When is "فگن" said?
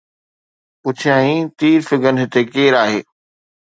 1.89-2.15